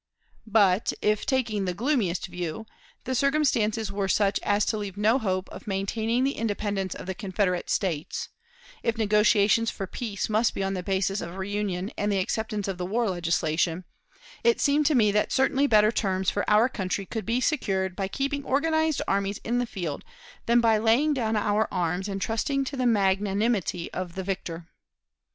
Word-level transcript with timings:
But 0.47 0.93
if, 1.03 1.27
taking 1.27 1.65
the 1.65 1.75
gloomiest 1.75 2.25
view, 2.25 2.65
the 3.03 3.13
circumstances 3.13 3.91
were 3.91 4.07
such 4.07 4.39
as 4.41 4.65
to 4.65 4.77
leave 4.79 4.97
no 4.97 5.19
hope 5.19 5.47
of 5.51 5.67
maintaining 5.67 6.23
the 6.23 6.37
independence 6.37 6.95
of 6.95 7.05
the 7.05 7.13
Confederate 7.13 7.69
States 7.69 8.29
if 8.81 8.97
negotiations 8.97 9.69
for 9.69 9.85
peace 9.85 10.27
must 10.27 10.55
be 10.55 10.63
on 10.63 10.73
the 10.73 10.81
basis 10.81 11.21
of 11.21 11.37
reunion 11.37 11.91
and 11.99 12.11
the 12.11 12.17
acceptance 12.17 12.67
of 12.67 12.79
the 12.79 12.85
war 12.87 13.11
legislation 13.11 13.83
it 14.43 14.59
seemed 14.59 14.87
to 14.87 14.95
me 14.95 15.11
that 15.11 15.31
certainly 15.31 15.67
better 15.67 15.91
terms 15.91 16.31
for 16.31 16.49
our 16.49 16.67
country 16.67 17.05
could 17.05 17.23
be 17.23 17.39
secured 17.39 17.95
by 17.95 18.07
keeping 18.07 18.43
organized 18.43 19.03
armies 19.07 19.37
in 19.43 19.59
the 19.59 19.67
field 19.67 20.03
than 20.47 20.59
by 20.59 20.79
laying 20.79 21.13
down 21.13 21.35
our 21.35 21.67
arms 21.71 22.07
and 22.09 22.23
trusting 22.23 22.65
to 22.65 22.75
the 22.75 22.87
magnanimity 22.87 23.93
of 23.93 24.15
the 24.15 24.23
victor. 24.23 24.67